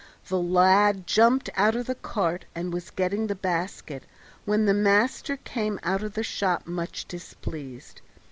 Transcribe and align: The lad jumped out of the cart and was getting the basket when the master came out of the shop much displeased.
The 0.29 0.39
lad 0.41 1.05
jumped 1.05 1.51
out 1.55 1.75
of 1.75 1.85
the 1.85 1.93
cart 1.93 2.45
and 2.55 2.73
was 2.73 2.89
getting 2.89 3.27
the 3.27 3.35
basket 3.35 4.01
when 4.45 4.65
the 4.65 4.73
master 4.73 5.37
came 5.37 5.79
out 5.83 6.01
of 6.01 6.13
the 6.15 6.23
shop 6.23 6.65
much 6.65 7.05
displeased. 7.07 8.01